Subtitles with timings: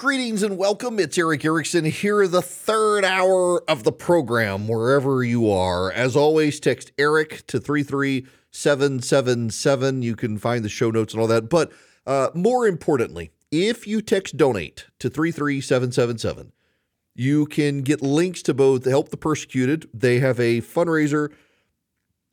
[0.00, 1.00] Greetings and welcome.
[1.00, 5.90] It's Erick Erickson here, the third hour of the program, wherever you are.
[5.90, 10.02] As always, text Eric to 33777.
[10.02, 11.50] You can find the show notes and all that.
[11.50, 11.72] But
[12.06, 16.52] uh, more importantly, if you text donate to 33777,
[17.16, 19.88] you can get links to both Help the Persecuted.
[19.92, 21.32] They have a fundraiser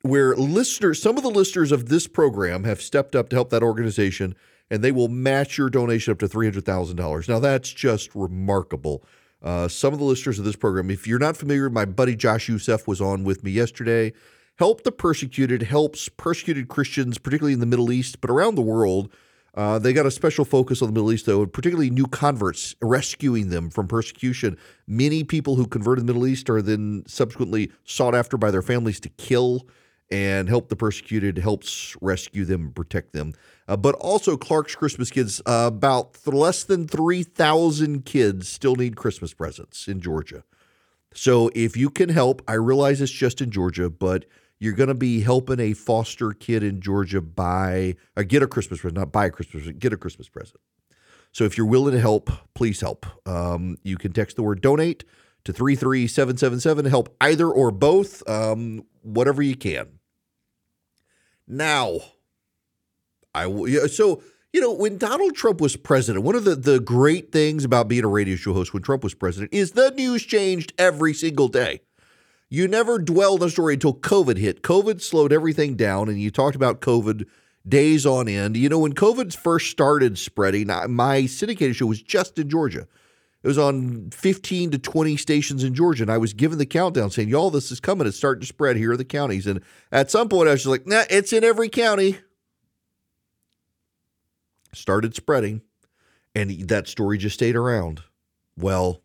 [0.04, 3.64] where listeners, some of the listeners of this program have stepped up to help that
[3.64, 4.36] organization
[4.70, 7.30] and they will match your donation up to $300,000.
[7.30, 9.04] Now, that's just remarkable.
[9.42, 12.50] Uh, some of the listeners of this program, if you're not familiar, my buddy Josh
[12.50, 14.12] Youssef was on with me yesterday.
[14.58, 19.12] Help the Persecuted helps persecuted Christians, particularly in the Middle East, but around the world.
[19.54, 23.50] Uh, they got a special focus on the Middle East, though, particularly new converts, rescuing
[23.50, 24.58] them from persecution.
[24.88, 28.62] Many people who convert in the Middle East are then subsequently sought after by their
[28.62, 29.68] families to kill
[30.12, 33.34] and help the persecuted helps rescue them protect them.
[33.68, 38.96] Uh, but also, Clark's Christmas Kids, uh, about th- less than 3,000 kids still need
[38.96, 40.44] Christmas presents in Georgia.
[41.14, 44.26] So if you can help, I realize it's just in Georgia, but
[44.60, 48.82] you're going to be helping a foster kid in Georgia buy or get a Christmas
[48.82, 50.60] present, not buy a Christmas present, get a Christmas present.
[51.32, 53.06] So if you're willing to help, please help.
[53.28, 55.04] Um, you can text the word donate
[55.46, 60.00] to 33777 to help either or both, um, whatever you can.
[61.48, 62.00] Now,
[63.34, 63.46] I
[63.88, 67.88] so you know when Donald Trump was president, one of the the great things about
[67.88, 71.48] being a radio show host when Trump was president is the news changed every single
[71.48, 71.82] day.
[72.50, 74.64] You never dwelled on a story until COVID hit.
[74.64, 77.26] COVID slowed everything down, and you talked about COVID
[77.68, 78.56] days on end.
[78.58, 82.88] You know, when COVID first started spreading, my syndicated show was just in Georgia.
[83.46, 87.12] It was on 15 to 20 stations in Georgia, and I was given the countdown
[87.12, 88.08] saying, Y'all, this is coming.
[88.08, 88.76] It's starting to spread.
[88.76, 89.46] Here are the counties.
[89.46, 89.62] And
[89.92, 92.18] at some point, I was just like, Nah, it's in every county.
[94.74, 95.62] Started spreading,
[96.34, 98.02] and that story just stayed around.
[98.58, 99.04] Well,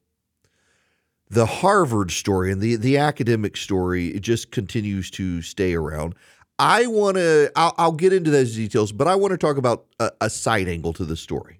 [1.29, 6.15] the Harvard story and the, the academic story, it just continues to stay around.
[6.59, 9.84] I want to, I'll, I'll, get into those details, but I want to talk about
[9.99, 11.59] a, a side angle to the story.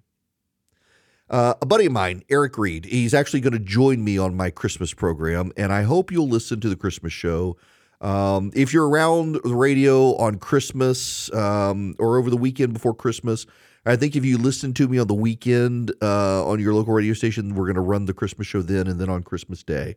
[1.31, 4.51] Uh, a buddy of mine, Eric Reed, he's actually going to join me on my
[4.51, 7.57] Christmas program, and I hope you'll listen to the Christmas show.
[8.01, 13.47] Um, if you're around the radio on Christmas um, or over the weekend before Christmas,
[13.87, 17.15] I think if you listen to me on the weekend uh, on your local radio
[17.15, 19.95] station, we're going to run the Christmas show then and then on Christmas Day.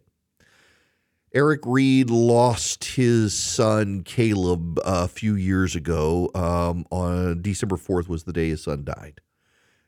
[1.34, 6.30] Eric Reed lost his son Caleb a few years ago.
[6.36, 9.20] Um, on December 4th was the day his son died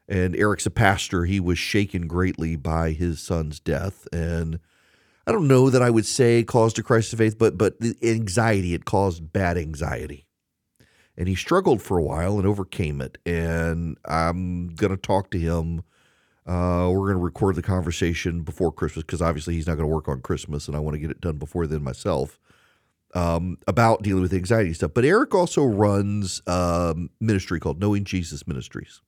[0.08, 1.26] and Eric's a pastor.
[1.26, 4.60] He was shaken greatly by his son's death, and
[5.28, 7.96] I don't know that I would say caused a crisis of faith, but but the
[8.04, 10.28] anxiety it caused bad anxiety,
[11.18, 13.18] and he struggled for a while and overcame it.
[13.26, 15.84] And I'm gonna talk to him.
[16.46, 20.22] Uh, we're to record the conversation before Christmas because obviously he's not to work on
[20.22, 22.40] Christmas, and I want to get it done before then myself.
[23.16, 24.92] Um, about dealing with anxiety stuff.
[24.94, 29.02] But Eric also runs a um, ministry called Knowing Jesus Ministries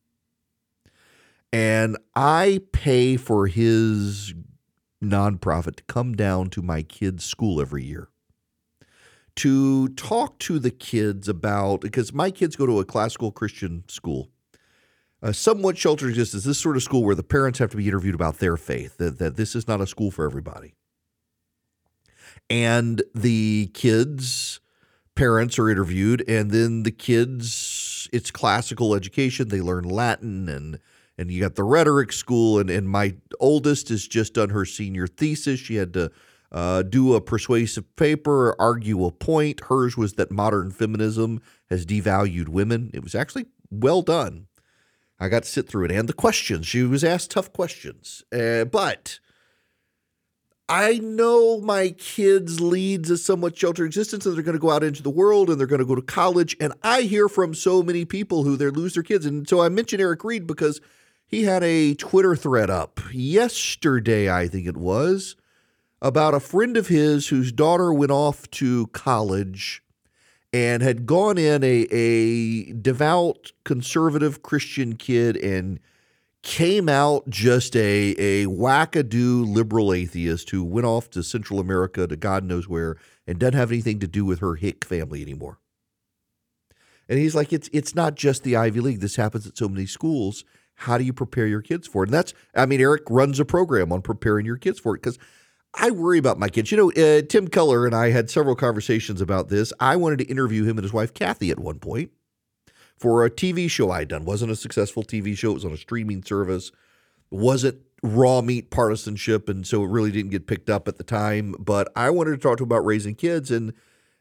[1.52, 4.34] and I pay for his
[5.04, 8.10] nonprofit to come down to my kids' school every year
[9.38, 14.30] to talk to the kids about because my kids go to a classical Christian school.
[15.32, 18.38] Somewhat sheltered existence, this sort of school where the parents have to be interviewed about
[18.38, 20.76] their faith, that, that this is not a school for everybody.
[22.50, 24.60] And the kids'
[25.16, 29.50] parents are interviewed, and then the kids, it's classical education.
[29.50, 30.80] They learn Latin and
[31.18, 35.08] and you got the rhetoric school and, and my oldest has just done her senior
[35.08, 35.60] thesis.
[35.60, 36.12] She had to
[36.52, 39.62] uh, do a persuasive paper argue a point.
[39.66, 42.92] Hers was that modern feminism has devalued women.
[42.94, 44.48] It was actually well done.
[45.20, 46.68] I got to sit through it and the questions.
[46.68, 48.24] She was asked tough questions.
[48.32, 49.20] Uh, but
[50.70, 54.84] I know my kids leads a somewhat sheltered existence and they're going to go out
[54.84, 56.56] into the world and they're going to go to college.
[56.60, 59.26] And I hear from so many people who they lose their kids.
[59.26, 60.82] And so I mentioned Eric Reed because
[61.28, 65.36] he had a Twitter thread up yesterday, I think it was,
[66.02, 69.84] about a friend of his whose daughter went off to college
[70.54, 75.80] and had gone in a, a devout conservative Christian kid and
[76.44, 82.16] came out just a, a wackadoo liberal atheist who went off to Central America to
[82.16, 82.96] God knows where
[83.26, 85.60] and doesn't have anything to do with her Hick family anymore.
[87.10, 89.00] And he's like, it's it's not just the Ivy League.
[89.00, 90.46] This happens at so many schools.
[90.82, 92.08] How do you prepare your kids for it?
[92.08, 95.18] And that's, I mean, Eric runs a program on preparing your kids for it because
[95.74, 96.72] I worry about my kids.
[96.72, 99.74] You know, uh, Tim Keller and I had several conversations about this.
[99.80, 102.12] I wanted to interview him and his wife Kathy at one point
[102.96, 104.24] for a TV show I'd done.
[104.24, 105.52] wasn't a successful TV show.
[105.52, 106.72] It was on a streaming service.
[107.32, 111.56] wasn't raw meat partisanship, and so it really didn't get picked up at the time.
[111.60, 113.74] But I wanted to talk to him about raising kids, and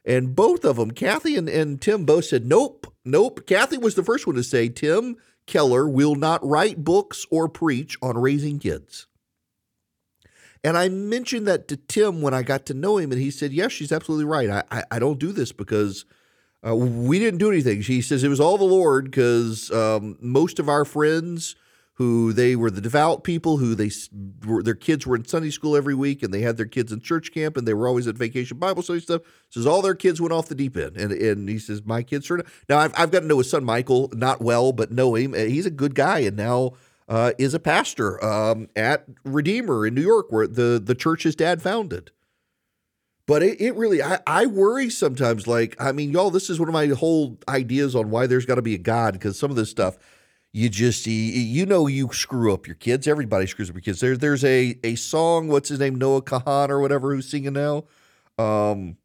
[0.04, 4.02] and both of them, Kathy and, and Tim, both said, "Nope, nope." Kathy was the
[4.02, 9.06] first one to say, "Tim Keller will not write books or preach on raising kids."
[10.64, 13.52] And I mentioned that to Tim when I got to know him, and he said,
[13.52, 14.50] "Yes, she's absolutely right.
[14.50, 16.04] I I, I don't do this because."
[16.66, 17.80] Uh, we didn't do anything.
[17.80, 21.54] She says it was all the Lord because um, most of our friends
[21.96, 23.90] who they were the devout people who they
[24.46, 27.00] were, their kids were in Sunday school every week and they had their kids in
[27.00, 29.22] church camp and they were always at vacation Bible study stuff.
[29.50, 32.30] Says all their kids went off the deep end and and he says my kids
[32.30, 35.32] are now I've I've got to know his son Michael not well but know him
[35.34, 36.72] he's a good guy and now
[37.08, 41.36] uh, is a pastor um, at Redeemer in New York where the the church his
[41.36, 42.10] dad founded.
[43.26, 45.48] But it, it really, I, I worry sometimes.
[45.48, 48.54] Like, I mean, y'all, this is one of my whole ideas on why there's got
[48.54, 49.98] to be a God because some of this stuff,
[50.56, 53.06] you just you know, you screw up your kids.
[53.06, 54.00] Everybody screws up your kids.
[54.00, 55.48] There, there's a a song.
[55.48, 55.96] What's his name?
[55.96, 57.84] Noah Kahan or whatever who's singing now.
[58.38, 58.96] Um,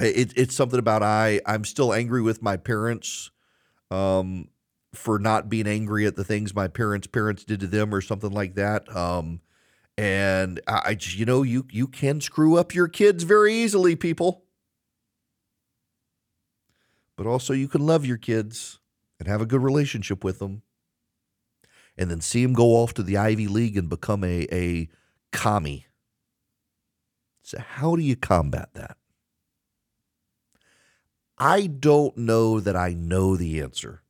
[0.00, 1.40] it, it's something about I.
[1.46, 3.30] I'm still angry with my parents,
[3.92, 4.48] um,
[4.94, 8.32] for not being angry at the things my parents' parents did to them or something
[8.32, 8.92] like that.
[8.94, 9.42] Um,
[9.96, 14.42] and I, you know, you you can screw up your kids very easily, people.
[17.16, 18.79] But also, you can love your kids
[19.20, 20.62] and have a good relationship with them,
[21.96, 24.88] and then see them go off to the Ivy League and become a a
[25.30, 25.86] commie.
[27.42, 28.96] So, how do you combat that?
[31.38, 34.02] I don't know that I know the answer.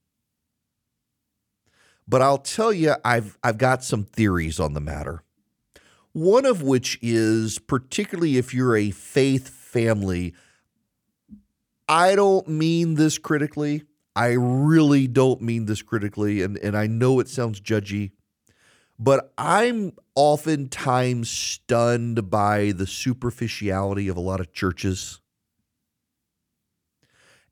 [2.08, 5.22] But I'll tell you I've I've got some theories on the matter.
[6.12, 10.34] One of which is particularly if you're a faith family,
[11.88, 13.84] I don't mean this critically.
[14.16, 16.42] I really don't mean this critically.
[16.42, 18.12] And, and I know it sounds judgy,
[18.98, 25.20] but I'm oftentimes stunned by the superficiality of a lot of churches.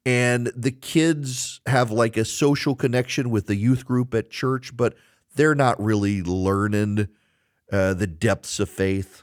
[0.05, 4.95] And the kids have like a social connection with the youth group at church, but
[5.35, 7.09] they're not really learning
[7.71, 9.23] uh, the depths of faith.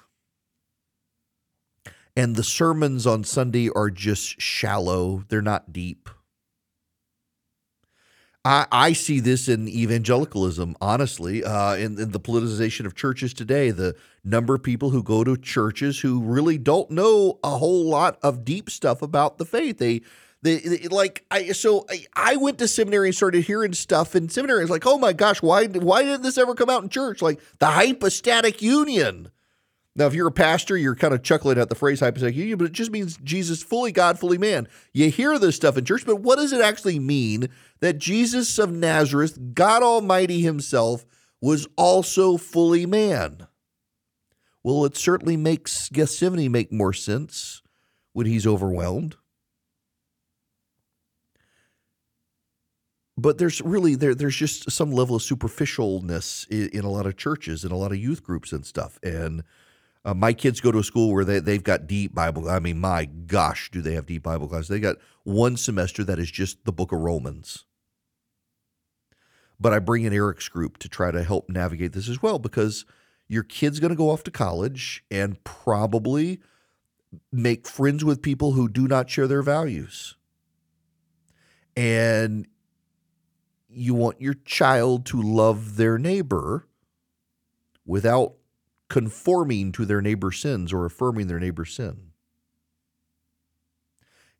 [2.15, 6.09] And the sermons on Sunday are just shallow, they're not deep.
[8.45, 13.71] I, I see this in evangelicalism, honestly, uh, in, in the politicization of churches today.
[13.71, 18.19] The number of people who go to churches who really don't know a whole lot
[18.21, 19.79] of deep stuff about the faith.
[19.79, 20.03] They
[20.43, 20.59] they,
[20.91, 24.61] like I so I, I, went to seminary and started hearing stuff in seminary.
[24.61, 27.23] It's like, oh my gosh, why why didn't this ever come out in church?
[27.23, 29.31] Like the hypostatic union.
[29.95, 32.65] Now, if you're a pastor, you're kind of chuckling at the phrase hypostatic union, but
[32.65, 34.67] it just means Jesus fully God, fully man.
[34.93, 37.47] You hear this stuff in church, but what does it actually mean
[37.79, 41.05] that Jesus of Nazareth, God Almighty Himself,
[41.41, 43.47] was also fully man?
[44.63, 47.61] Well, it certainly makes Gethsemane make more sense
[48.11, 49.15] when he's overwhelmed.
[53.17, 57.15] but there's really there there's just some level of superficialness in, in, a lot of
[57.15, 59.43] churches and a lot of youth groups and stuff and
[60.05, 62.79] uh, my kids go to a school where they, they've got deep bible i mean
[62.79, 66.63] my gosh do they have deep bible classes they got one semester that is just
[66.65, 67.65] the book of romans.
[69.59, 72.85] But i bring in eric's group to try to help navigate this as well because
[73.27, 76.39] your kid's going to go off to college and probably
[77.31, 80.15] make friends with people who do not share their values.
[81.75, 82.47] And
[83.67, 86.67] you want your child to love their neighbor
[87.85, 88.35] without
[88.89, 92.11] conforming to their neighbor's sins or affirming their neighbor's sin.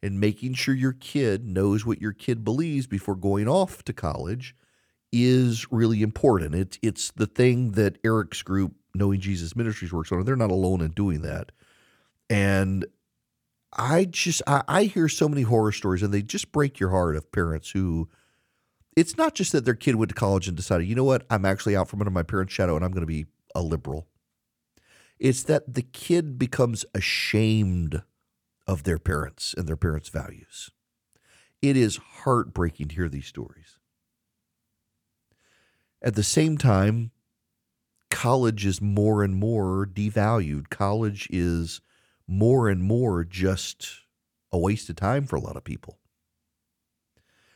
[0.04, 4.56] And making sure your kid knows what your kid believes before going off to college
[5.12, 6.54] is really important.
[6.54, 10.24] It's it's the thing that Eric's group, Knowing Jesus Ministries, works on.
[10.26, 11.52] They're not alone in doing that.
[12.30, 12.86] And
[13.74, 17.16] I just I, I hear so many horror stories, and they just break your heart
[17.16, 18.10] of parents who
[18.96, 21.46] it's not just that their kid went to college and decided, you know what, I'm
[21.46, 24.08] actually out from under my parents' shadow and I'm going to be a liberal.
[25.20, 28.04] It's that the kid becomes ashamed
[28.68, 30.72] of their parents and their parents' values.
[31.62, 33.80] It is heartbreaking to hear these stories.
[36.02, 37.12] At the same time,
[38.12, 40.70] college is more and more devalued.
[40.70, 41.82] College is
[42.28, 44.02] more and more just
[44.52, 46.00] a waste of time for a lot of people.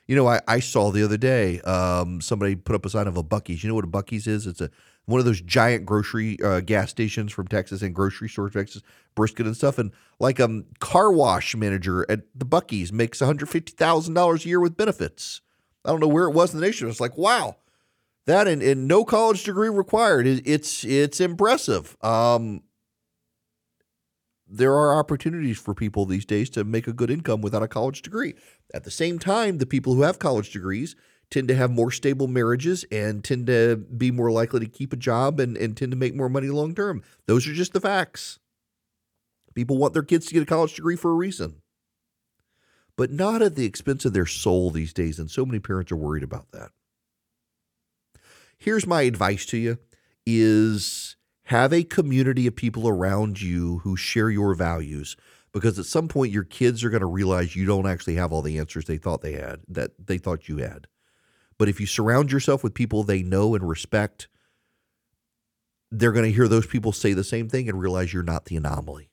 [0.07, 3.15] You know, I, I saw the other day um, somebody put up a sign of
[3.15, 3.63] a Buc-ee's.
[3.63, 4.47] You know what a Buc-ee's is?
[4.47, 4.71] It's a
[5.09, 8.83] one of those giant grocery uh, gas stations from Texas and grocery stores, Texas,
[9.15, 9.79] brisket and stuff.
[9.79, 14.13] And like a um, car wash manager at the Buc-ee's makes one hundred fifty thousand
[14.13, 15.41] dollars a year with benefits.
[15.83, 16.87] I don't know where it was in the nation.
[16.89, 17.57] It's like wow,
[18.27, 20.27] that and, and no college degree required.
[20.27, 21.97] It, it's it's impressive.
[22.03, 22.63] Um,
[24.47, 28.01] there are opportunities for people these days to make a good income without a college
[28.01, 28.35] degree.
[28.73, 30.95] At the same time, the people who have college degrees
[31.31, 34.97] tend to have more stable marriages and tend to be more likely to keep a
[34.97, 37.03] job and, and tend to make more money long term.
[37.27, 38.39] Those are just the facts.
[39.53, 41.61] People want their kids to get a college degree for a reason,
[42.95, 45.19] but not at the expense of their soul these days.
[45.19, 46.69] And so many parents are worried about that.
[48.57, 49.77] Here's my advice to you
[50.25, 55.15] is have a community of people around you who share your values
[55.51, 58.41] because at some point your kids are going to realize you don't actually have all
[58.41, 60.87] the answers they thought they had that they thought you had
[61.59, 64.27] but if you surround yourself with people they know and respect,
[65.91, 68.55] they're going to hear those people say the same thing and realize you're not the
[68.55, 69.11] anomaly.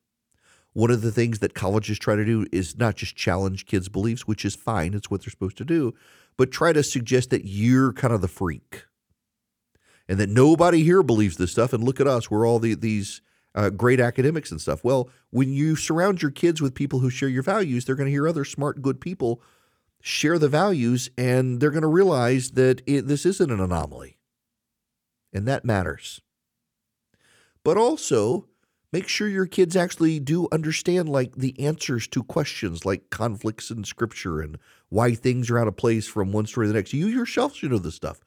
[0.72, 4.26] One of the things that colleges try to do is not just challenge kids' beliefs,
[4.26, 5.94] which is fine, it's what they're supposed to do,
[6.36, 8.84] but try to suggest that you're kind of the freak
[10.08, 11.72] and that nobody here believes this stuff.
[11.72, 13.22] And look at us, we're all the, these
[13.56, 14.84] uh, great academics and stuff.
[14.84, 18.12] Well, when you surround your kids with people who share your values, they're going to
[18.12, 19.42] hear other smart, good people
[20.06, 24.16] share the values and they're going to realize that it, this isn't an anomaly.
[25.32, 26.20] And that matters.
[27.64, 28.46] But also,
[28.92, 33.82] make sure your kids actually do understand like the answers to questions like conflicts in
[33.82, 34.58] scripture and
[34.90, 36.92] why things are out of place from one story to the next.
[36.92, 38.20] You yourself should know this stuff.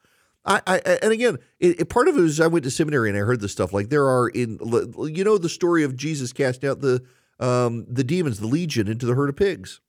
[0.44, 3.16] I, I and again, it, it, part of it is I went to seminary and
[3.18, 3.72] I heard this stuff.
[3.72, 4.58] Like there are in
[4.98, 7.02] you know the story of Jesus casting out the
[7.38, 9.80] um, the demons, the legion, into the herd of pigs.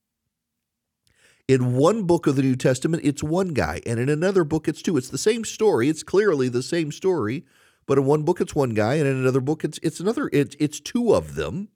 [1.48, 4.82] In one book of the New Testament, it's one guy, and in another book, it's
[4.82, 4.98] two.
[4.98, 5.90] It's the same story.
[5.90, 7.46] It's clearly the same story,
[7.86, 10.30] but in one book, it's one guy, and in another book, it's it's another.
[10.32, 11.70] It's it's two of them,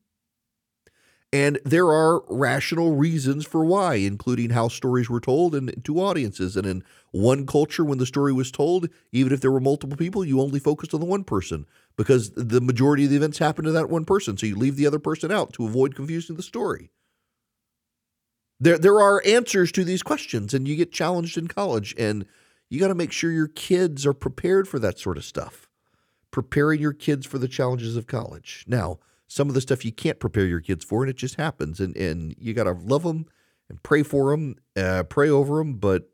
[1.33, 6.55] and there are rational reasons for why, including how stories were told and to audiences.
[6.55, 10.23] And in one culture, when the story was told, even if there were multiple people,
[10.23, 11.65] you only focused on the one person
[11.97, 14.37] because the majority of the events happened to that one person.
[14.37, 16.89] So you leave the other person out to avoid confusing the story.
[18.59, 22.25] There, there are answers to these questions, and you get challenged in college, and
[22.69, 25.69] you got to make sure your kids are prepared for that sort of stuff.
[26.31, 28.65] Preparing your kids for the challenges of college.
[28.67, 31.79] Now, some of the stuff you can't prepare your kids for, and it just happens,
[31.79, 33.25] and and you got to love them
[33.69, 36.09] and pray for them, uh, pray over them, but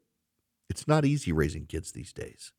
[0.70, 2.54] it's not easy raising kids these days.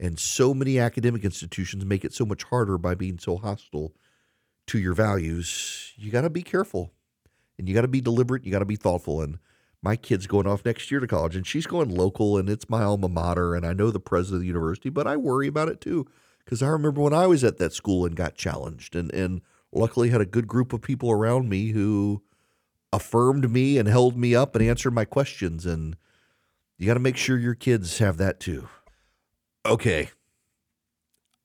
[0.00, 3.92] And so many academic institutions make it so much harder by being so hostile
[4.68, 5.92] to your values.
[5.96, 6.92] You got to be careful
[7.58, 8.44] and you got to be deliberate.
[8.44, 9.20] You got to be thoughtful.
[9.20, 9.38] And
[9.82, 12.82] my kid's going off next year to college, and she's going local, and it's my
[12.82, 15.80] alma mater, and I know the president of the university, but I worry about it
[15.80, 16.06] too
[16.44, 20.08] because I remember when I was at that school and got challenged, and and luckily
[20.08, 22.22] had a good group of people around me who
[22.90, 25.96] affirmed me and held me up and answered my questions, and
[26.78, 28.66] you got to make sure your kids have that too.
[29.66, 30.10] Okay.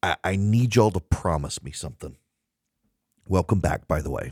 [0.01, 2.15] I, I need y'all to promise me something.
[3.27, 4.31] Welcome back, by the way.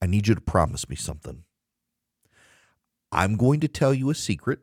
[0.00, 1.44] I need you to promise me something.
[3.12, 4.60] I'm going to tell you a secret,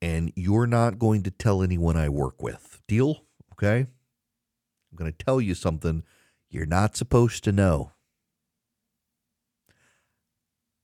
[0.00, 2.82] and you're not going to tell anyone I work with.
[2.88, 3.24] Deal?
[3.52, 3.86] Okay?
[4.92, 6.02] I'm going to tell you something
[6.50, 7.92] you're not supposed to know.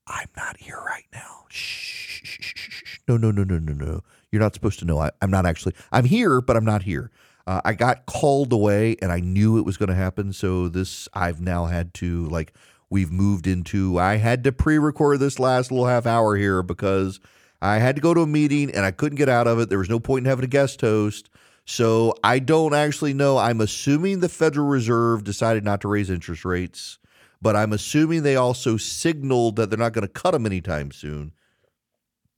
[0.07, 1.45] I'm not here right now.
[1.49, 2.97] Shh.
[3.07, 4.01] No, no, no, no, no, no.
[4.31, 4.99] You're not supposed to know.
[4.99, 5.73] I, am not actually.
[5.91, 7.11] I'm here, but I'm not here.
[7.45, 10.33] Uh, I got called away, and I knew it was going to happen.
[10.33, 12.53] So this, I've now had to like
[12.89, 13.97] we've moved into.
[13.99, 17.19] I had to pre record this last little half hour here because
[17.61, 19.69] I had to go to a meeting and I couldn't get out of it.
[19.69, 21.29] There was no point in having a guest host.
[21.65, 23.37] So I don't actually know.
[23.37, 26.97] I'm assuming the Federal Reserve decided not to raise interest rates,
[27.41, 31.33] but I'm assuming they also signaled that they're not going to cut them anytime soon.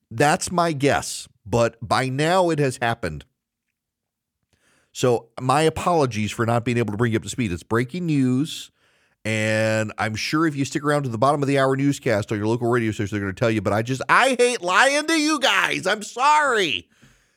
[0.09, 3.23] That's my guess, but by now it has happened.
[4.91, 7.53] So my apologies for not being able to bring you up to speed.
[7.53, 8.71] It's breaking news.
[9.23, 12.37] And I'm sure if you stick around to the bottom of the hour newscast on
[12.37, 13.61] your local radio station, they're going to tell you.
[13.61, 15.85] But I just, I hate lying to you guys.
[15.85, 16.87] I'm sorry.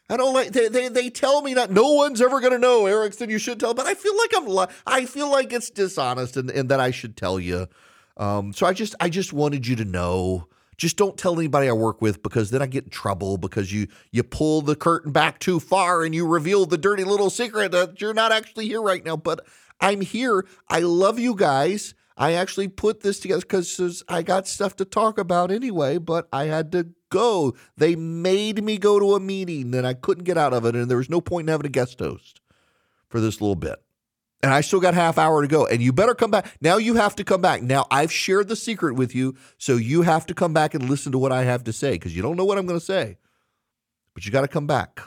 [0.09, 2.87] I don't like they, they, they tell me that no one's ever going to know,
[2.87, 3.31] Erickson.
[3.31, 6.51] You should tell, but I feel like I'm li- I feel like it's dishonest and,
[6.51, 7.69] and that I should tell you.
[8.19, 11.73] Um, so I just I just wanted you to know just don't tell anybody I
[11.73, 15.39] work with because then I get in trouble because you you pull the curtain back
[15.39, 19.05] too far and you reveal the dirty little secret that you're not actually here right
[19.05, 19.17] now.
[19.17, 19.47] But
[19.81, 20.47] I'm here.
[20.69, 21.95] I love you guys.
[22.17, 26.45] I actually put this together because I got stuff to talk about anyway, but I
[26.45, 27.55] had to go.
[27.77, 30.89] They made me go to a meeting and I couldn't get out of it, and
[30.89, 32.41] there was no point in having a guest host
[33.09, 33.83] for this little bit.
[34.45, 35.67] And I still got half hour to go.
[35.67, 36.55] And you better come back.
[36.61, 37.63] Now you have to come back.
[37.63, 41.13] Now I've shared the secret with you, so you have to come back and listen
[41.13, 43.17] to what I have to say because you don't know what I'm going to say.
[44.13, 45.01] But you got to come back.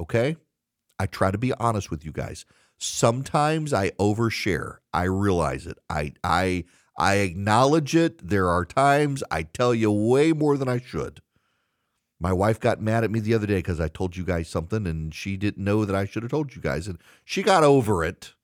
[0.00, 0.36] Okay?
[0.98, 2.46] I try to be honest with you guys.
[2.78, 4.78] Sometimes I overshare.
[4.92, 5.78] I realize it.
[5.88, 6.64] I I
[6.98, 8.26] I acknowledge it.
[8.28, 11.20] There are times I tell you way more than I should.
[12.20, 14.86] My wife got mad at me the other day because I told you guys something
[14.86, 16.86] and she didn't know that I should have told you guys.
[16.86, 18.34] And she got over it.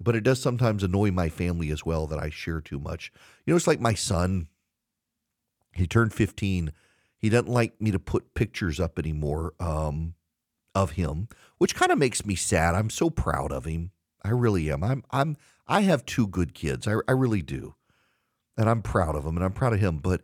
[0.00, 3.10] But it does sometimes annoy my family as well that I share too much.
[3.44, 4.48] You know, it's like my son.
[5.72, 6.72] He turned 15.
[7.18, 10.14] He doesn't like me to put pictures up anymore um,
[10.74, 11.28] of him,
[11.58, 12.74] which kind of makes me sad.
[12.74, 13.90] I'm so proud of him.
[14.24, 14.82] I really am.
[14.82, 16.88] I'm I'm I have two good kids.
[16.88, 17.74] I, I really do.
[18.56, 19.98] And I'm proud of them and I'm proud of him.
[19.98, 20.22] But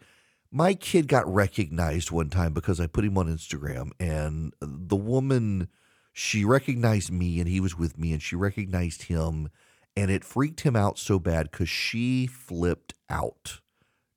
[0.51, 5.69] my kid got recognized one time because I put him on Instagram and the woman
[6.13, 9.49] she recognized me and he was with me and she recognized him
[9.97, 13.61] and it freaked him out so bad because she flipped out.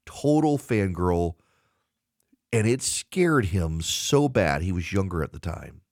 [0.05, 1.35] Total fangirl.
[2.51, 4.61] And it scared him so bad.
[4.61, 5.82] He was younger at the time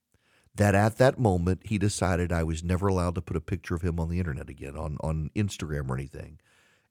[0.61, 3.81] that at that moment he decided I was never allowed to put a picture of
[3.81, 6.37] him on the internet again, on, on Instagram or anything.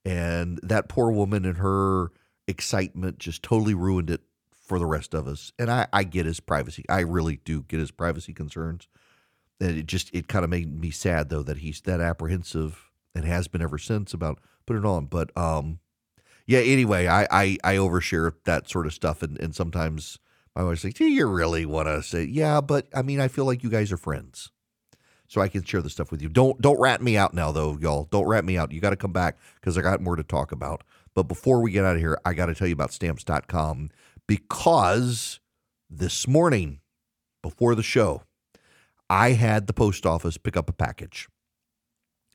[0.05, 2.11] And that poor woman and her
[2.49, 5.53] excitement just totally ruined it for the rest of us.
[5.57, 6.85] And I, I get his privacy.
[6.89, 8.89] I really do get his privacy concerns.
[9.61, 13.25] And it just it kind of made me sad though that he's that apprehensive and
[13.25, 15.07] has been ever since about putting it on.
[15.07, 15.79] But um
[16.45, 20.19] yeah, anyway, I I, I overshare that sort of stuff and, and sometimes
[20.57, 23.45] my wife's like, Do you really want to say yeah, but I mean I feel
[23.45, 24.51] like you guys are friends.
[25.29, 26.29] So I can share the stuff with you.
[26.29, 28.09] Don't don't rat me out now though, y'all.
[28.11, 28.73] Don't rat me out.
[28.73, 30.83] You got to come back because I got more to talk about.
[31.15, 33.91] But before we get out of here, I got to tell you about stamps.com
[34.27, 35.41] because
[35.89, 36.81] this morning
[37.43, 38.23] before the show,
[39.09, 41.29] I had the post office pick up a package.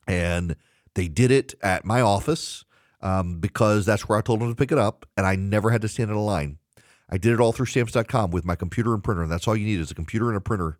[0.06, 0.56] And
[0.94, 2.64] they did it at my office
[3.00, 5.06] um, because that's where I told them to pick it up.
[5.16, 6.58] And I never had to stand in a line.
[7.08, 9.22] I did it all through stamps.com with my computer and printer.
[9.22, 10.78] And that's all you need is a computer and a printer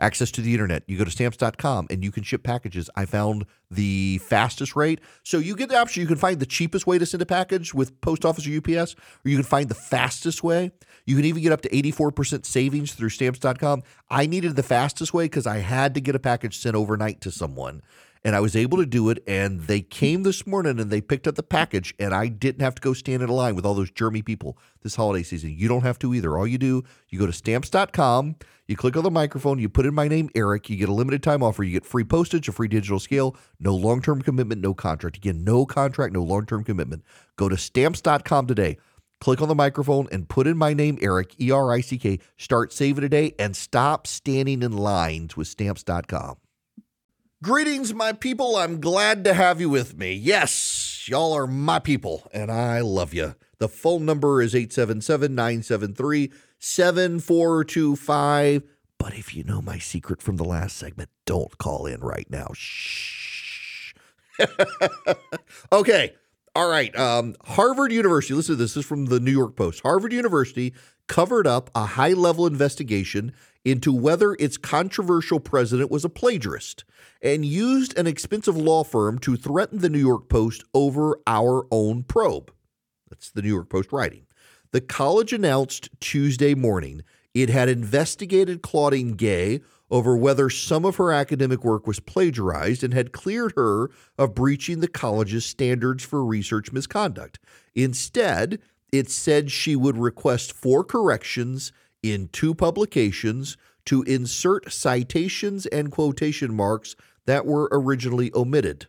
[0.00, 0.82] access to the internet.
[0.86, 2.90] You go to stamps.com and you can ship packages.
[2.96, 5.00] I found the fastest rate.
[5.22, 6.00] So you get the option.
[6.00, 8.94] You can find the cheapest way to send a package with post office or UPS,
[8.94, 10.72] or you can find the fastest way.
[11.04, 13.82] You can even get up to 84% savings through stamps.com.
[14.08, 17.30] I needed the fastest way because I had to get a package sent overnight to
[17.30, 17.82] someone
[18.24, 19.22] and I was able to do it.
[19.26, 22.74] And they came this morning and they picked up the package, and I didn't have
[22.76, 25.54] to go stand in a line with all those germy people this holiday season.
[25.56, 26.36] You don't have to either.
[26.36, 29.94] All you do, you go to stamps.com, you click on the microphone, you put in
[29.94, 32.68] my name, Erick, you get a limited time offer, you get free postage, a free
[32.68, 35.16] digital scale, no long term commitment, no contract.
[35.16, 37.02] Again, no contract, no long term commitment.
[37.36, 38.78] Go to stamps.com today.
[39.20, 42.20] Click on the microphone and put in my name, Erick, E R I C K.
[42.38, 46.36] Start saving today and stop standing in lines with stamps.com.
[47.42, 48.56] Greetings, my people.
[48.56, 50.12] I'm glad to have you with me.
[50.12, 53.34] Yes, y'all are my people, and I love you.
[53.56, 58.62] The phone number is 877 973 7425.
[58.98, 62.48] But if you know my secret from the last segment, don't call in right now.
[62.52, 63.94] Shh.
[65.72, 66.12] okay.
[66.54, 66.94] All right.
[66.94, 68.74] Um, Harvard University, listen to this.
[68.74, 69.80] This is from the New York Post.
[69.80, 70.74] Harvard University
[71.06, 73.32] covered up a high level investigation
[73.64, 76.84] into whether its controversial president was a plagiarist
[77.22, 82.02] and used an expensive law firm to threaten the New York Post over our own
[82.02, 82.52] probe.
[83.08, 84.26] That's the New York Post writing.
[84.72, 87.02] The college announced Tuesday morning
[87.34, 92.94] it had investigated Claudine Gay over whether some of her academic work was plagiarized and
[92.94, 97.38] had cleared her of breaching the college's standards for research misconduct.
[97.74, 98.60] Instead,
[98.92, 106.54] it said she would request four corrections in two publications to insert citations and quotation
[106.54, 108.86] marks that were originally omitted.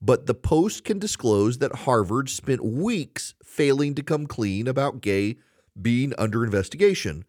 [0.00, 5.36] But the Post can disclose that Harvard spent weeks failing to come clean about Gay
[5.80, 7.24] being under investigation,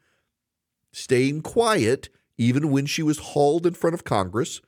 [0.92, 4.60] staying quiet even when she was hauled in front of Congress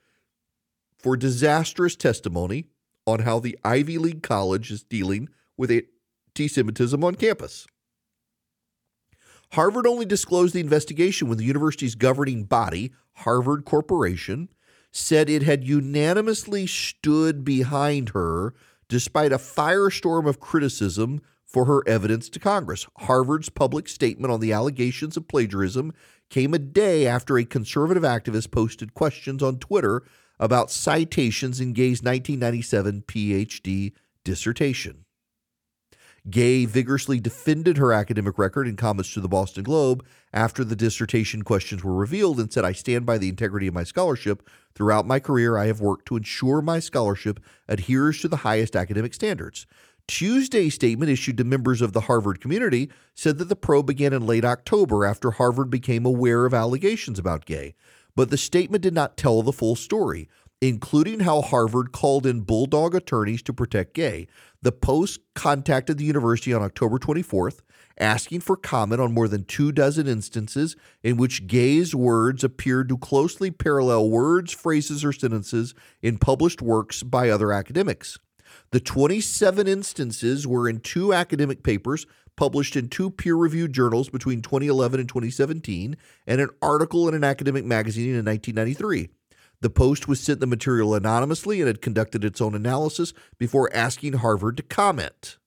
[0.96, 2.66] for disastrous testimony
[3.06, 7.66] on how the Ivy League college is dealing with anti Semitism on campus.
[9.52, 14.48] Harvard only disclosed the investigation when the university's governing body, Harvard Corporation,
[14.90, 18.54] said it had unanimously stood behind her
[18.88, 22.86] despite a firestorm of criticism for her evidence to Congress.
[22.98, 25.92] Harvard's public statement on the allegations of plagiarism
[26.28, 30.02] came a day after a conservative activist posted questions on Twitter
[30.38, 33.92] about citations in Gay's 1997 PhD
[34.24, 35.05] dissertation.
[36.28, 41.42] Gay vigorously defended her academic record in comments to the Boston Globe after the dissertation
[41.42, 44.48] questions were revealed and said, I stand by the integrity of my scholarship.
[44.74, 49.14] Throughout my career, I have worked to ensure my scholarship adheres to the highest academic
[49.14, 49.66] standards.
[50.08, 54.26] Tuesday's statement issued to members of the Harvard community said that the probe began in
[54.26, 57.74] late October after Harvard became aware of allegations about Gay.
[58.16, 60.28] But the statement did not tell the full story,
[60.60, 64.26] including how Harvard called in bulldog attorneys to protect Gay.
[64.62, 67.60] The Post contacted the university on October 24th,
[67.98, 72.98] asking for comment on more than two dozen instances in which Gay's words appeared to
[72.98, 78.18] closely parallel words, phrases, or sentences in published works by other academics.
[78.70, 84.42] The 27 instances were in two academic papers published in two peer reviewed journals between
[84.42, 89.08] 2011 and 2017, and an article in an academic magazine in 1993.
[89.60, 94.14] The Post was sent the material anonymously and had conducted its own analysis before asking
[94.14, 95.38] Harvard to comment.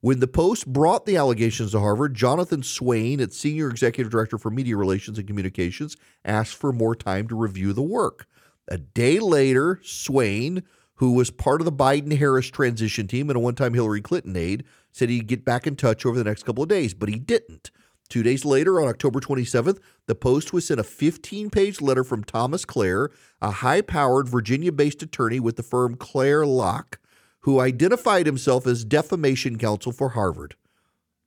[0.00, 4.50] When the Post brought the allegations to Harvard, Jonathan Swain, its senior executive director for
[4.50, 8.26] media relations and communications, asked for more time to review the work.
[8.68, 10.62] A day later, Swain,
[10.96, 14.36] who was part of the Biden Harris transition team and a one time Hillary Clinton
[14.36, 17.18] aide, said he'd get back in touch over the next couple of days, but he
[17.18, 17.70] didn't.
[18.08, 22.22] Two days later, on October 27th, the Post was sent a 15 page letter from
[22.22, 26.98] Thomas Clare, a high powered Virginia based attorney with the firm Clare Locke,
[27.40, 30.54] who identified himself as defamation counsel for Harvard.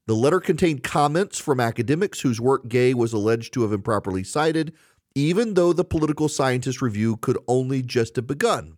[0.05, 4.73] The letter contained comments from academics whose work Gay was alleged to have improperly cited,
[5.15, 8.77] even though the political scientist review could only just have begun.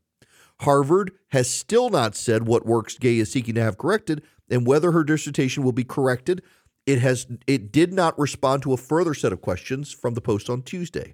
[0.62, 4.92] Harvard has still not said what works Gay is seeking to have corrected and whether
[4.92, 6.42] her dissertation will be corrected.
[6.90, 10.50] It has it did not respond to a further set of questions from the Post
[10.50, 11.14] on Tuesday.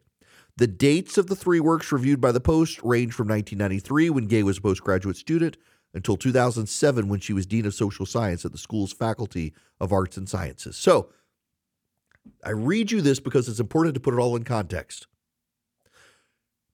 [0.56, 4.42] The dates of the three works reviewed by the Post range from 1993 when Gay
[4.42, 5.58] was a postgraduate student
[5.94, 10.16] until 2007 when she was dean of social science at the school's faculty of arts
[10.16, 10.78] and sciences.
[10.78, 11.10] So,
[12.42, 15.08] I read you this because it's important to put it all in context.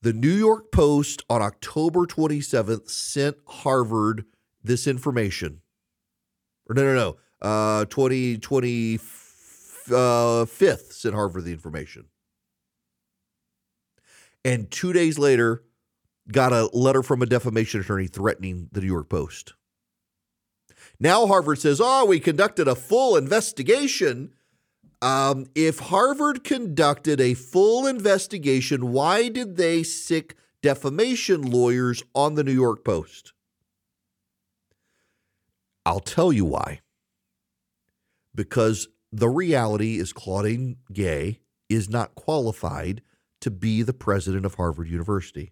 [0.04, 4.26] The New York Post on October 27th sent Harvard
[4.64, 5.62] this information.
[6.70, 7.18] Or no, no, no.
[7.42, 12.06] Uh, 2025 uh, sent Harvard the information.
[14.46, 15.64] And two days later,
[16.32, 19.54] got a letter from a defamation attorney threatening the New York Post.
[21.00, 24.34] Now Harvard says, oh, we conducted a full investigation
[25.02, 32.44] um, if Harvard conducted a full investigation, why did they sic defamation lawyers on the
[32.44, 33.34] New York Post?
[35.86, 36.82] I'll tell you why.
[38.34, 41.40] Because the reality is Claudine Gay
[41.70, 43.02] is not qualified
[43.42, 45.52] to be the president of Harvard University.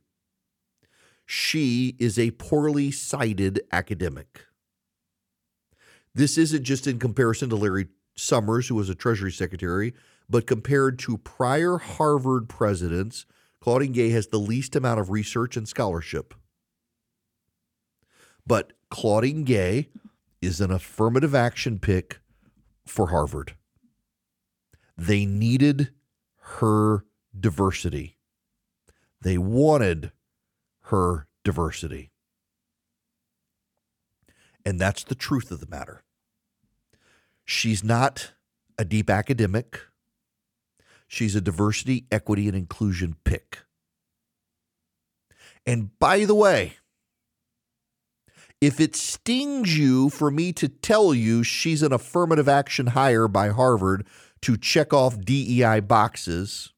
[1.25, 4.45] She is a poorly cited academic.
[6.15, 9.93] This isn't just in comparison to Larry Summers, who was a Treasury Secretary,
[10.29, 13.25] but compared to prior Harvard presidents,
[13.61, 16.33] Claudine Gay has the least amount of research and scholarship.
[18.47, 19.89] But Claudine Gay
[20.41, 22.19] is an affirmative action pick
[22.89, 23.55] for Harvard.
[24.97, 25.91] They needed
[26.57, 27.05] her
[27.37, 28.17] diversity.
[29.21, 30.11] They wanted
[30.85, 32.11] her diversity.
[34.65, 36.03] And that's the truth of the matter.
[37.45, 38.33] She's not
[38.77, 39.79] a deep academic.
[41.07, 43.59] She's a diversity, equity, and inclusion pick.
[45.65, 46.73] And by the way,
[48.61, 53.49] if it stings you for me to tell you she's an affirmative action hire by
[53.49, 54.05] Harvard
[54.41, 56.73] to check off DEI boxes,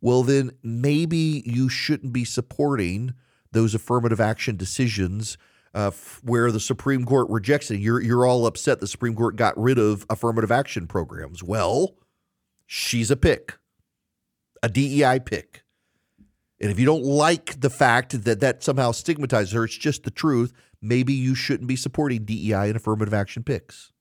[0.00, 3.14] well, then maybe you shouldn't be supporting
[3.52, 5.38] those affirmative action decisions
[5.74, 7.80] uh, f- where the Supreme Court rejects it.
[7.80, 11.42] You're you're all upset the Supreme Court got rid of affirmative action programs.
[11.42, 11.96] Well,
[12.66, 13.54] she's a pick,
[14.62, 15.63] a DEI pick.
[16.64, 20.10] And if you don't like the fact that that somehow stigmatizes her, it's just the
[20.10, 20.50] truth.
[20.80, 23.92] Maybe you shouldn't be supporting DEI and affirmative action picks.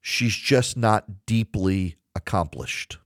[0.00, 2.98] She's just not deeply accomplished.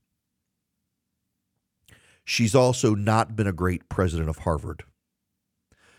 [2.23, 4.83] She's also not been a great president of Harvard.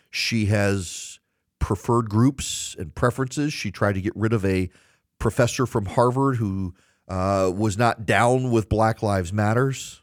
[0.08, 1.18] She has
[1.58, 3.52] preferred groups and preferences.
[3.52, 4.70] She tried to get rid of a
[5.18, 6.74] professor from Harvard who
[7.08, 10.00] uh, was not down with Black Lives Matters.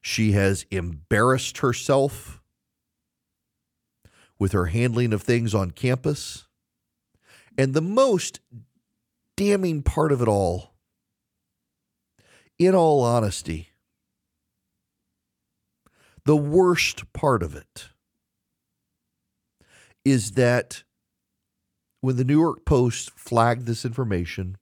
[0.00, 2.40] She has embarrassed herself
[4.38, 6.46] with her handling of things on campus.
[7.58, 8.40] And the most
[9.36, 10.74] damning part of it all,
[12.58, 13.68] in all honesty,
[16.24, 17.88] the worst part of it
[20.04, 20.84] is that
[22.00, 24.56] when the New York Post flagged this information,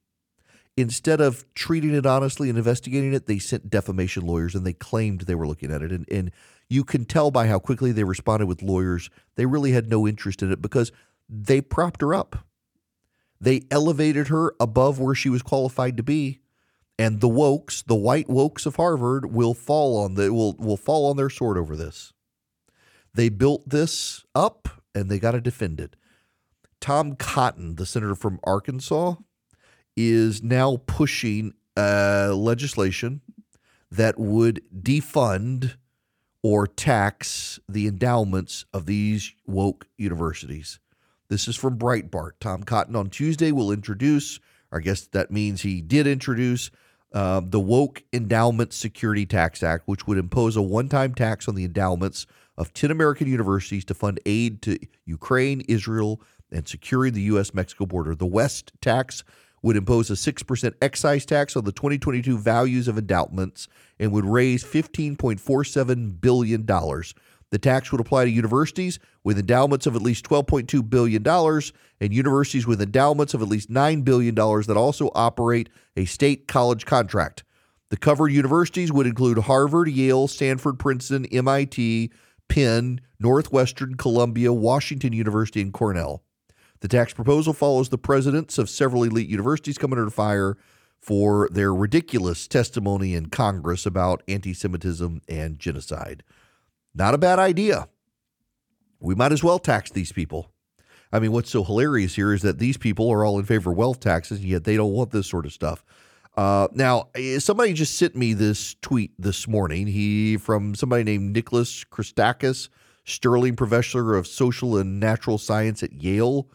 [0.79, 5.21] instead of treating it honestly and investigating it, they sent defamation lawyers and they claimed
[5.21, 5.91] they were looking at it.
[5.91, 6.31] And, and
[6.69, 10.41] you can tell by how quickly they responded with lawyers, they really had no interest
[10.41, 10.91] in it because
[11.27, 12.45] they propped her up.
[13.41, 16.39] They elevated her above where she was qualified to be.
[16.97, 21.09] And the wokes, the white wokes of Harvard, will fall on the will will fall
[21.09, 22.11] on their sword over this.
[23.13, 25.95] They built this up and they got to defend it.
[26.81, 29.15] Tom Cotton, the senator from Arkansas,
[29.99, 33.19] is now pushing uh, legislation
[33.91, 35.75] that would defund
[36.41, 40.79] or tax the endowments of these woke universities.
[41.27, 42.31] This is from Breitbart.
[42.39, 44.39] Tom Cotton on Tuesday will introduce,
[44.71, 46.71] I guess that means he did introduce,
[47.11, 51.55] uh, the Woke Endowment Security Tax Act, which would impose a one time tax on
[51.55, 52.25] the endowments
[52.57, 57.53] of 10 American universities to fund aid to Ukraine, Israel, and securing the U.S.
[57.53, 58.15] Mexico border.
[58.15, 59.25] The West tax
[59.61, 63.67] would impose a 6% excise tax on the 2022 values of endowments
[63.99, 66.65] and would raise $15.47 billion.
[67.51, 72.67] The tax would apply to universities with endowments of at least $12.2 billion and universities
[72.67, 77.43] with endowments of at least $9 billion that also operate a state college contract.
[77.89, 82.11] The covered universities would include Harvard, Yale, Stanford, Princeton, MIT,
[82.47, 86.23] Penn, Northwestern, Columbia, Washington University, and Cornell.
[86.81, 90.57] The tax proposal follows the presidents of several elite universities coming under fire
[90.99, 96.23] for their ridiculous testimony in Congress about anti Semitism and genocide.
[96.93, 97.87] Not a bad idea.
[98.99, 100.51] We might as well tax these people.
[101.11, 103.77] I mean, what's so hilarious here is that these people are all in favor of
[103.77, 105.83] wealth taxes, yet they don't want this sort of stuff.
[106.37, 109.87] Uh, now, eh, somebody just sent me this tweet this morning.
[109.87, 112.69] He from somebody named Nicholas Christakis,
[113.03, 116.47] Sterling Professor of Social and Natural Science at Yale.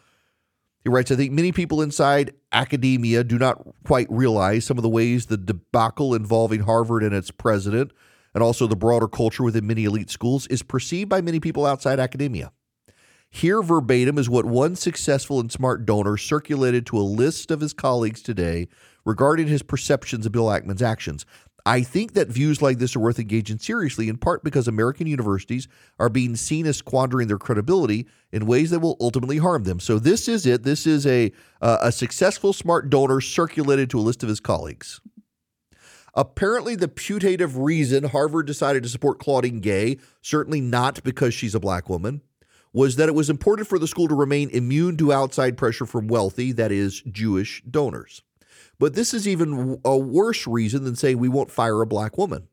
[0.85, 4.89] He writes, I think many people inside academia do not quite realize some of the
[4.89, 7.91] ways the debacle involving Harvard and its president,
[8.35, 11.99] and also the broader culture within many elite schools, is perceived by many people outside
[11.99, 12.51] academia.
[13.31, 17.73] Here, verbatim, is what one successful and smart donor circulated to a list of his
[17.73, 18.67] colleagues today
[19.05, 21.25] regarding his perceptions of Bill Ackman's actions.
[21.67, 25.67] I think that views like this are worth engaging seriously, in part because American universities
[25.97, 29.79] are being seen as squandering their credibility in ways that will ultimately harm them.
[29.79, 30.61] So this is it.
[30.61, 35.01] This is a uh, a successful smart donor circulated to a list of his colleagues.
[36.13, 41.59] Apparently, the putative reason Harvard decided to support Claudine Gay, certainly not because she's a
[41.59, 42.21] black woman,
[42.71, 46.07] was that it was important for the school to remain immune to outside pressure from
[46.07, 48.21] wealthy, that is, Jewish donors.
[48.77, 52.47] But this is even a worse reason than saying we won't fire a black woman.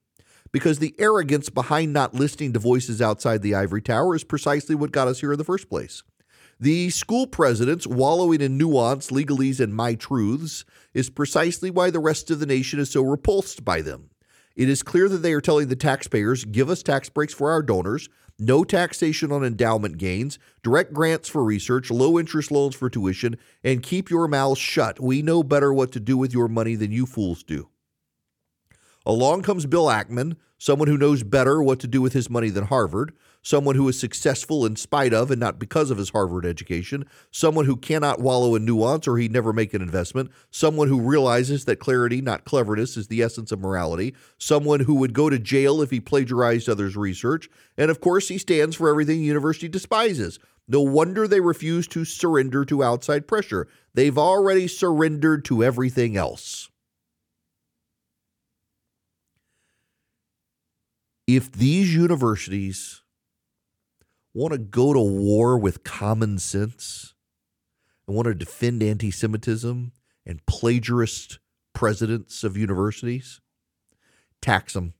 [0.52, 4.92] Because the arrogance behind not listening to voices outside the ivory tower is precisely what
[4.92, 6.02] got us here in the first place.
[6.60, 12.30] The school presidents wallowing in nuance, legalese, and my truths is precisely why the rest
[12.30, 14.10] of the nation is so repulsed by them.
[14.54, 17.62] It is clear that they are telling the taxpayers, give us tax breaks for our
[17.62, 18.08] donors,
[18.42, 23.82] no taxation on endowment gains, direct grants for research, low interest loans for tuition, and
[23.82, 25.00] keep your mouths shut.
[25.00, 27.68] We know better what to do with your money than you fools do.
[29.04, 32.64] Along comes Bill Ackman, someone who knows better what to do with his money than
[32.64, 37.04] Harvard, someone who is successful in spite of and not because of his Harvard education,
[37.30, 41.64] someone who cannot wallow in nuance or he'd never make an investment, someone who realizes
[41.64, 45.82] that clarity, not cleverness, is the essence of morality, someone who would go to jail
[45.82, 50.38] if he plagiarized others' research, and of course, he stands for everything the university despises.
[50.68, 53.66] No wonder they refuse to surrender to outside pressure.
[53.94, 56.70] They've already surrendered to everything else.
[61.26, 63.01] If these universities
[64.34, 67.14] want to go to war with common sense
[68.06, 69.92] and want to defend anti Semitism
[70.26, 71.38] and plagiarist
[71.72, 73.40] presidents of universities,
[74.40, 74.94] tax them.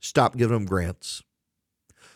[0.00, 1.22] Stop giving them grants.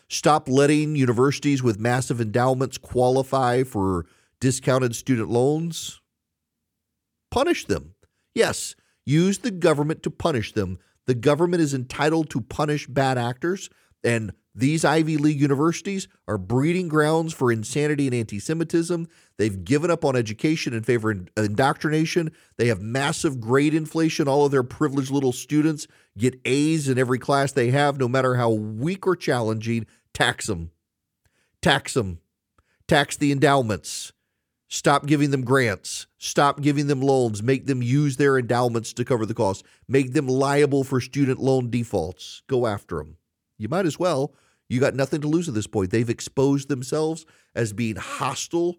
[0.09, 4.05] Stop letting universities with massive endowments qualify for
[4.39, 6.01] discounted student loans.
[7.29, 7.95] Punish them.
[8.35, 10.79] Yes, use the government to punish them.
[11.07, 13.69] The government is entitled to punish bad actors,
[14.03, 19.07] and these Ivy League universities are breeding grounds for insanity and anti Semitism.
[19.37, 22.31] They've given up on education in favor of indoctrination.
[22.57, 24.27] They have massive grade inflation.
[24.27, 25.87] All of their privileged little students
[26.17, 29.85] get A's in every class they have, no matter how weak or challenging.
[30.13, 30.71] Tax them.
[31.61, 32.19] Tax them.
[32.87, 34.11] tax the endowments,
[34.67, 39.25] stop giving them grants, stop giving them loans, make them use their endowments to cover
[39.25, 42.41] the cost, make them liable for student loan defaults.
[42.47, 43.17] Go after them.
[43.57, 44.33] You might as well.
[44.71, 45.91] You got nothing to lose at this point.
[45.91, 48.77] They've exposed themselves as being hostile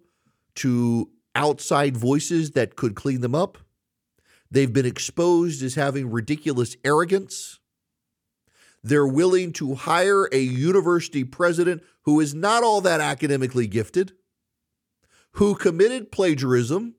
[0.55, 3.59] to outside voices that could clean them up.
[4.51, 7.61] They've been exposed as having ridiculous arrogance.
[8.83, 14.13] They're willing to hire a university president who is not all that academically gifted,
[15.33, 16.95] who committed plagiarism.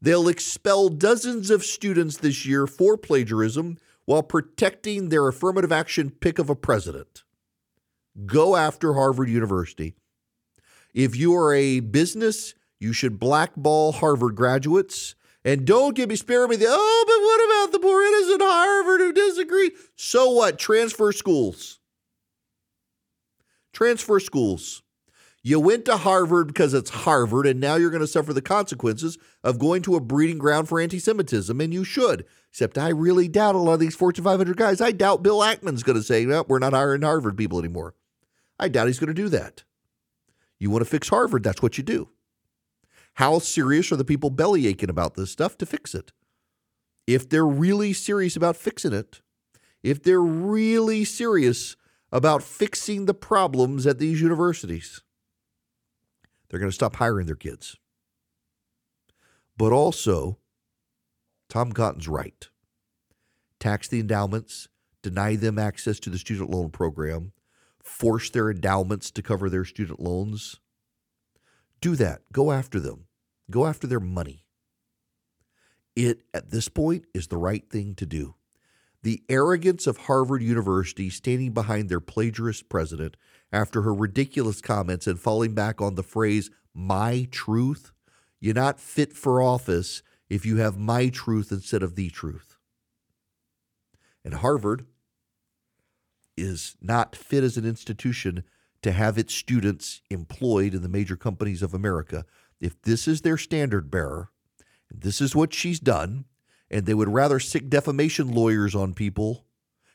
[0.00, 6.38] They'll expel dozens of students this year for plagiarism while protecting their affirmative action pick
[6.38, 7.24] of a president.
[8.26, 9.94] Go after Harvard University.
[10.94, 15.14] If you are a business, you should blackball Harvard graduates.
[15.44, 19.00] And don't give me spare me the oh, but what about the poor innocent Harvard
[19.00, 19.70] who disagree?
[19.96, 20.58] So what?
[20.58, 21.80] Transfer schools.
[23.72, 24.82] Transfer schools.
[25.42, 29.16] You went to Harvard because it's Harvard, and now you're going to suffer the consequences
[29.44, 32.26] of going to a breeding ground for anti Semitism, and you should.
[32.50, 34.80] Except I really doubt a lot of these Fortune 500 guys.
[34.80, 37.94] I doubt Bill Ackman's going to say, no, we're not hiring Harvard people anymore.
[38.58, 39.62] I doubt he's going to do that.
[40.58, 42.08] You want to fix Harvard, that's what you do.
[43.14, 46.12] How serious are the people belly aching about this stuff to fix it?
[47.06, 49.20] If they're really serious about fixing it,
[49.82, 51.76] if they're really serious
[52.10, 55.02] about fixing the problems at these universities,
[56.48, 57.76] they're going to stop hiring their kids.
[59.56, 60.38] But also,
[61.48, 62.48] Tom Cotton's right.
[63.58, 64.68] Tax the endowments,
[65.02, 67.32] deny them access to the student loan program,
[67.88, 70.60] force their endowments to cover their student loans.
[71.80, 72.20] Do that.
[72.32, 73.06] Go after them.
[73.50, 74.44] Go after their money.
[75.96, 78.34] It, at this point, is the right thing to do.
[79.02, 83.16] The arrogance of Harvard University standing behind their plagiarist president
[83.52, 87.92] after her ridiculous comments and falling back on the phrase, my truth.
[88.40, 92.56] You're not fit for office if you have my truth instead of the truth.
[94.24, 94.86] And Harvard
[96.40, 98.44] is not fit as an institution
[98.82, 102.24] to have its students employed in the major companies of America.
[102.60, 104.30] If this is their standard bearer,
[104.90, 106.24] this is what she's done,
[106.70, 109.44] and they would rather sic defamation lawyers on people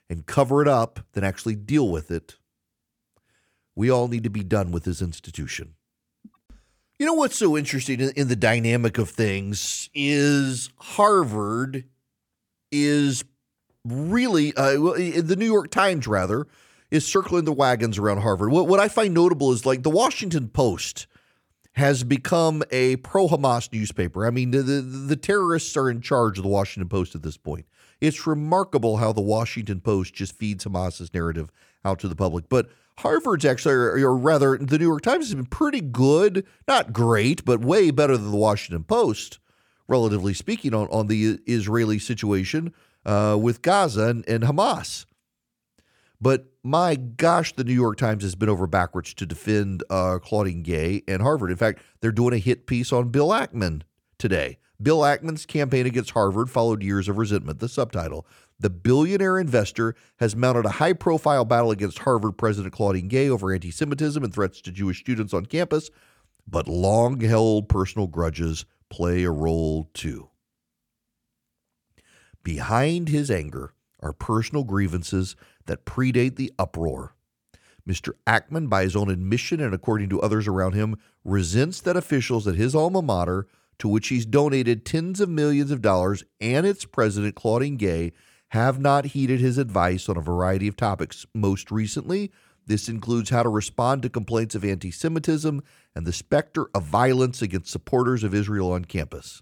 [0.09, 2.37] and cover it up than actually deal with it,
[3.75, 5.75] we all need to be done with this institution.
[6.99, 11.85] You know what's so interesting in, the dynamic of things is Harvard
[12.71, 13.23] is
[13.85, 16.47] really uh, the New York Times rather
[16.91, 18.51] is circling the wagons around Harvard.
[18.51, 21.07] What, what I find notable is like the Washington Post
[21.73, 24.27] has become a pro Hamas newspaper.
[24.27, 27.37] I mean, the, the, the terrorists are in charge of the Washington Post at this
[27.37, 27.65] point.
[27.99, 31.51] It's remarkable how the Washington Post just feeds Hamas's narrative
[31.83, 32.47] out to the public.
[32.47, 32.69] But
[32.99, 37.61] Harvard's actually, or, rather, the New York Times has been pretty good, not great, but
[37.61, 39.39] way better than the Washington Post,
[39.87, 42.71] relatively speaking, on, on the Israeli situation
[43.05, 45.05] uh, with Gaza and, and Hamas.
[46.21, 50.63] But my gosh, the New York Times has been over backwards to defend uh, Claudine
[50.63, 51.51] Gay and Harvard.
[51.51, 53.81] In fact, they're doing a hit piece on Bill Ackman
[54.17, 54.57] today.
[54.81, 57.59] Bill Ackman's campaign against Harvard followed years of resentment.
[57.59, 58.25] The subtitle
[58.59, 63.51] The billionaire investor has mounted a high profile battle against Harvard President Claudine Gay over
[63.53, 65.89] anti Semitism and threats to Jewish students on campus,
[66.47, 70.29] but long held personal grudges play a role too.
[72.43, 77.15] Behind his anger are personal grievances that predate the uproar.
[77.87, 78.13] Mr.
[78.27, 82.55] Ackman, by his own admission and according to others around him, resents that officials at
[82.55, 83.47] his alma mater,
[83.79, 88.13] to which he's donated tens of millions of dollars, and its president, Claudine Gay,
[88.49, 91.25] have not heeded his advice on a variety of topics.
[91.33, 92.31] Most recently,
[92.65, 95.61] this includes how to respond to complaints of anti Semitism
[95.95, 99.41] and the specter of violence against supporters of Israel on campus.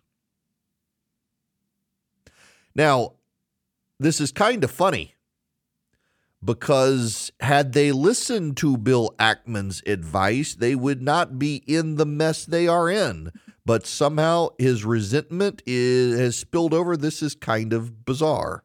[2.76, 3.14] Now,
[4.00, 5.16] this is kind of funny
[6.44, 12.46] because had they listened to Bill Ackman's advice, they would not be in the mess
[12.46, 13.32] they are in.
[13.64, 16.98] But somehow his resentment is, has spilled over.
[16.98, 18.64] This is kind of bizarre.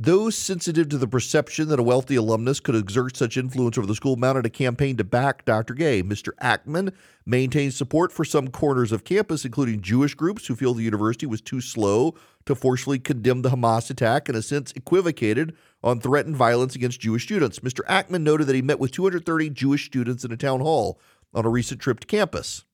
[0.00, 3.96] Those sensitive to the perception that a wealthy alumnus could exert such influence over the
[3.96, 5.74] school mounted a campaign to back Dr.
[5.74, 6.04] Gay.
[6.04, 6.30] Mr.
[6.40, 6.92] Ackman
[7.26, 11.40] maintains support for some corners of campus, including Jewish groups who feel the university was
[11.40, 12.14] too slow
[12.46, 17.00] to forcefully condemn the Hamas attack and, in a sense, equivocated on threatened violence against
[17.00, 17.58] Jewish students.
[17.58, 17.80] Mr.
[17.86, 21.00] Ackman noted that he met with 230 Jewish students in a town hall
[21.34, 22.64] on a recent trip to campus.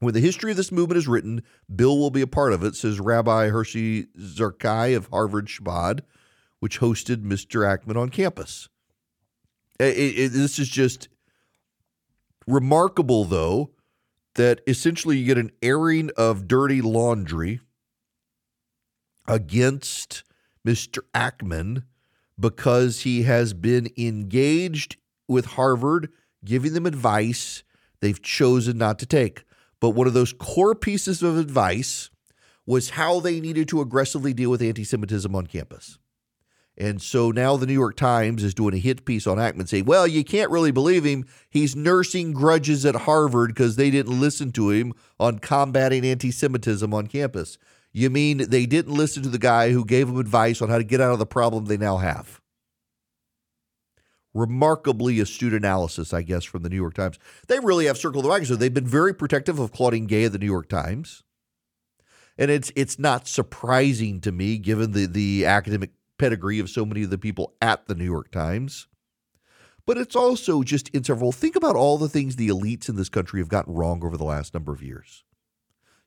[0.00, 1.42] When the history of this movement is written,
[1.74, 6.00] Bill will be a part of it, says Rabbi Hirschy Zarchi of Harvard Chabad,
[6.58, 7.64] which hosted Mr.
[7.64, 8.68] Ackman on campus.
[9.78, 11.08] It, it, this is just
[12.50, 13.70] Remarkable, though,
[14.34, 17.60] that essentially you get an airing of dirty laundry
[19.28, 20.24] against
[20.66, 20.98] Mr.
[21.14, 21.84] Ackman
[22.38, 24.96] because he has been engaged
[25.28, 26.10] with Harvard,
[26.44, 27.62] giving them advice
[28.00, 29.44] they've chosen not to take.
[29.80, 32.10] But one of those core pieces of advice
[32.66, 35.98] was how they needed to aggressively deal with anti Semitism on campus.
[36.76, 39.84] And so now the New York Times is doing a hit piece on Ackman saying,
[39.84, 41.26] well, you can't really believe him.
[41.50, 46.92] He's nursing grudges at Harvard because they didn't listen to him on combating anti Semitism
[46.94, 47.58] on campus.
[47.92, 50.84] You mean they didn't listen to the guy who gave them advice on how to
[50.84, 52.39] get out of the problem they now have?
[54.32, 57.18] Remarkably astute analysis, I guess, from the New York Times.
[57.48, 58.48] They really have circled the wagons.
[58.48, 61.24] So they've been very protective of Claudine Gay of the New York Times.
[62.38, 67.02] And it's it's not surprising to me, given the the academic pedigree of so many
[67.02, 68.86] of the people at the New York Times.
[69.84, 71.32] But it's also just interval.
[71.32, 74.24] Think about all the things the elites in this country have gotten wrong over the
[74.24, 75.24] last number of years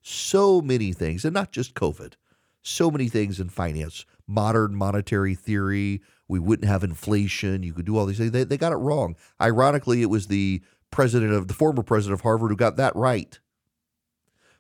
[0.04, 2.14] so many things, and not just COVID,
[2.62, 6.02] so many things in finance, modern monetary theory.
[6.34, 7.62] We wouldn't have inflation.
[7.62, 8.32] You could do all these things.
[8.32, 9.16] They, they got it wrong.
[9.40, 13.40] Ironically, it was the president of the former president of Harvard who got that right.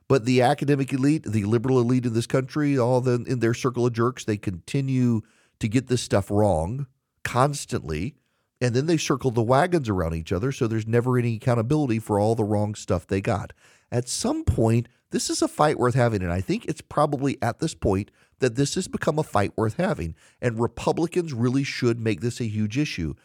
[0.07, 3.87] But the academic elite, the liberal elite in this country, all the, in their circle
[3.87, 5.21] of jerks, they continue
[5.57, 6.85] to get this stuff wrong
[7.23, 8.17] constantly.
[8.63, 10.53] And then they circle the wagons around each other.
[10.53, 13.51] So there's never any accountability for all the wrong stuff they got.
[13.91, 16.23] At some point, this is a fight worth having.
[16.23, 18.09] And I think it's probably at this point
[18.39, 20.15] that this has become a fight worth having.
[20.41, 23.15] And Republicans really should make this a huge issue.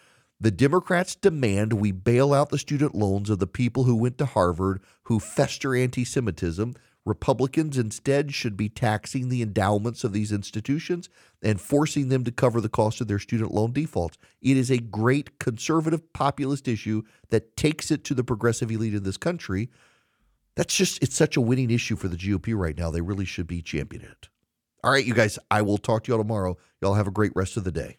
[0.40, 4.26] The Democrats demand we bail out the student loans of the people who went to
[4.26, 6.74] Harvard who fester anti Semitism.
[7.08, 11.08] Republicans instead should be taxing the endowments of these institutions
[11.42, 14.18] and forcing them to cover the cost of their student loan defaults.
[14.40, 19.02] It is a great conservative populist issue that takes it to the progressive elite in
[19.02, 19.70] this country
[20.58, 22.90] that's just it's such a winning issue for the GOP right now.
[22.90, 24.28] They really should be championing it.
[24.82, 26.56] All right, you guys, I will talk to y'all tomorrow.
[26.82, 27.98] Y'all have a great rest of the day.